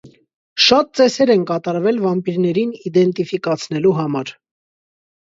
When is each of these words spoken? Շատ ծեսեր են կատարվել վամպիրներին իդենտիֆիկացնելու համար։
Շատ 0.67 0.89
ծեսեր 0.99 1.33
են 1.35 1.43
կատարվել 1.51 2.01
վամպիրներին 2.07 2.75
իդենտիֆիկացնելու 2.93 3.97
համար։ 4.03 4.37